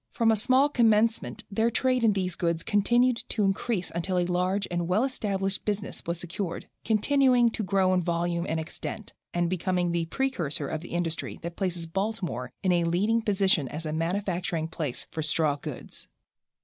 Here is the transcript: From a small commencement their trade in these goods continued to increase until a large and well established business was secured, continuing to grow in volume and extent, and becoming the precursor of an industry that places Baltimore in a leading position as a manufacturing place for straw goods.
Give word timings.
From 0.09 0.31
a 0.31 0.35
small 0.35 0.67
commencement 0.67 1.43
their 1.51 1.69
trade 1.69 2.03
in 2.03 2.13
these 2.13 2.33
goods 2.33 2.63
continued 2.63 3.17
to 3.29 3.43
increase 3.43 3.91
until 3.93 4.17
a 4.17 4.25
large 4.25 4.67
and 4.71 4.87
well 4.87 5.03
established 5.03 5.63
business 5.63 6.01
was 6.07 6.19
secured, 6.19 6.67
continuing 6.83 7.51
to 7.51 7.61
grow 7.61 7.93
in 7.93 8.01
volume 8.01 8.47
and 8.49 8.59
extent, 8.59 9.13
and 9.31 9.47
becoming 9.47 9.91
the 9.91 10.07
precursor 10.07 10.67
of 10.67 10.83
an 10.83 10.89
industry 10.89 11.37
that 11.43 11.55
places 11.55 11.85
Baltimore 11.85 12.51
in 12.63 12.71
a 12.71 12.83
leading 12.83 13.21
position 13.21 13.67
as 13.67 13.85
a 13.85 13.93
manufacturing 13.93 14.67
place 14.67 15.05
for 15.11 15.21
straw 15.21 15.55
goods. 15.55 16.07